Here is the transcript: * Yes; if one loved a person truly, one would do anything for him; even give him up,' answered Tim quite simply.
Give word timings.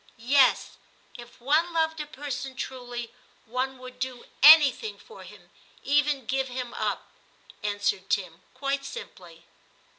* 0.09 0.17
Yes; 0.35 0.77
if 1.15 1.39
one 1.39 1.73
loved 1.73 1.99
a 1.99 2.07
person 2.07 2.55
truly, 2.55 3.13
one 3.45 3.77
would 3.77 3.99
do 3.99 4.25
anything 4.41 4.97
for 4.97 5.21
him; 5.21 5.51
even 5.83 6.25
give 6.25 6.47
him 6.47 6.73
up,' 6.73 7.05
answered 7.61 8.09
Tim 8.09 8.41
quite 8.55 8.83
simply. 8.83 9.45